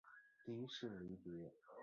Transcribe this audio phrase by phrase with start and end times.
[0.43, 1.51] 第一次的离別